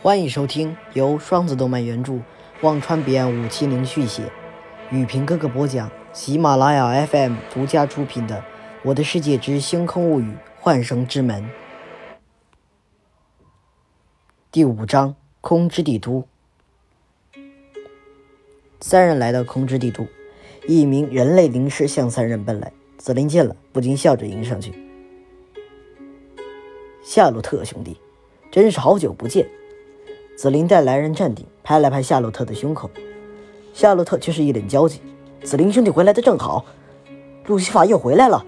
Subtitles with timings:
[0.00, 2.20] 欢迎收听由双子动漫原著、
[2.60, 4.30] 忘川彼岸五七零续写、
[4.92, 8.36] 雨平哥哥播讲、喜马拉雅 FM 独家出品的
[8.84, 11.42] 《我的世界之星空物语：幻生之门》
[14.52, 16.28] 第五章：空之帝都。
[18.80, 20.06] 三人来到空之帝都，
[20.68, 22.72] 一名人类灵师向三人奔来。
[22.98, 24.72] 紫菱见了，不禁笑着迎上去
[27.02, 28.00] ：“夏洛特兄弟，
[28.52, 29.44] 真是好久不见。”
[30.38, 32.88] 紫菱带来人站定，拍了拍夏洛特的胸口。
[33.74, 35.00] 夏洛特却是一脸焦急
[35.42, 36.64] ：“紫菱兄弟回来的正好，
[37.46, 38.46] 路西法又回来了。”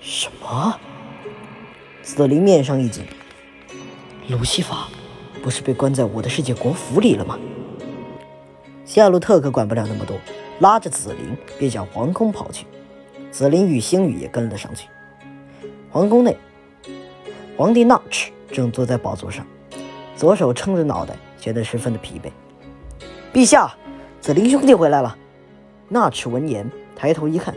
[0.00, 0.80] 什么？
[2.02, 3.04] 紫菱面上一紧
[4.28, 4.88] ：“路西法
[5.42, 7.38] 不是被关在我的世界国府里了吗？”
[8.86, 10.16] 夏洛特可管不了那么多，
[10.60, 12.64] 拉着紫菱便向皇宫跑去。
[13.30, 14.88] 紫菱与星宇也跟了上去。
[15.90, 16.34] 皇宫内，
[17.58, 18.32] 皇帝纳赤。
[18.52, 19.46] 正坐在宝座上，
[20.16, 22.30] 左手撑着脑袋，显得十分的疲惫。
[23.32, 23.72] 陛下，
[24.20, 25.16] 紫菱兄弟回来了。
[25.88, 27.54] 纳赤闻言，抬头一看，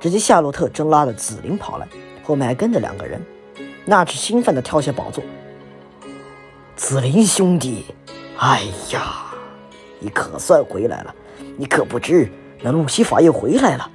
[0.00, 1.88] 只见夏洛特正拉着紫菱跑来，
[2.24, 3.20] 后面还跟着两个人。
[3.84, 5.22] 纳赤兴奋地跳下宝座
[6.76, 7.86] ：“紫菱兄弟，
[8.38, 8.62] 哎
[8.92, 9.26] 呀，
[9.98, 11.14] 你可算回来了！
[11.56, 13.90] 你可不知，那路西法又回来了，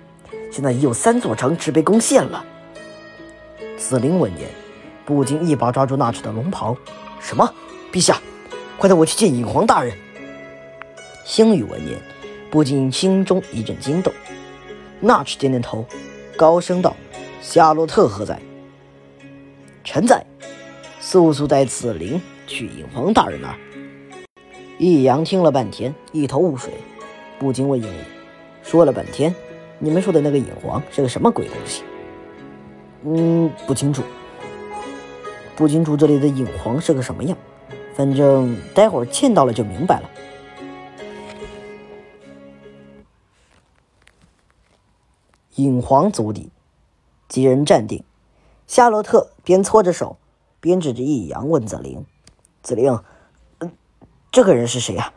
[0.52, 2.44] 现在已有三座城池被攻陷了。”
[3.78, 4.50] 紫菱闻言。
[5.08, 6.76] 不禁一把抓住纳赤的龙袍，
[7.22, 7.50] 什么？
[7.94, 8.22] 陛下，
[8.78, 9.96] 快带我去见影皇大人！
[11.24, 11.98] 星宇闻言，
[12.52, 14.12] 不禁心中一阵惊动。
[15.00, 15.86] 纳赤点点头，
[16.36, 16.94] 高声道
[17.42, 18.38] ：“夏洛特何在？”
[19.86, 20.26] 臣在，
[21.00, 23.56] 速速带紫菱去影皇大人那儿。
[24.78, 26.74] 易阳听了半天，一头雾水，
[27.40, 28.02] 不禁问应宇
[28.62, 29.34] ：“说了半天，
[29.80, 31.84] 你们说的那个影皇是个什么鬼东西
[33.08, 34.04] ？”“嗯，不清楚。”
[35.58, 37.36] 不清楚这里的影皇是个什么样，
[37.96, 40.10] 反正待会儿见到了就明白了。
[45.56, 46.52] 影皇足底，
[47.28, 48.04] 几人站定。
[48.68, 50.18] 夏洛特边搓着手，
[50.60, 52.06] 边指着易阳问紫菱
[52.62, 53.02] ：“紫菱，
[53.58, 53.72] 嗯，
[54.32, 55.12] 这个人是谁呀？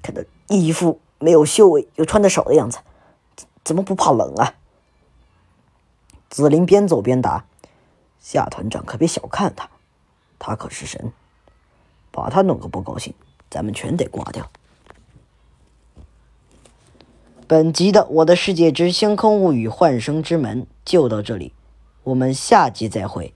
[0.00, 2.78] 看他一副没有修为又穿的少的样子，
[3.34, 4.54] 怎怎么不怕冷啊？”
[6.30, 7.46] 紫菱边走边答。
[8.28, 9.70] 夏团长可别小看他，
[10.36, 11.12] 他可是神，
[12.10, 13.14] 把他弄个不高兴，
[13.48, 14.50] 咱们全得挂掉。
[17.46, 21.52] 本集的《我的世界之星空物语：幻生之门》就到这里，
[22.02, 23.32] 我们下集再会。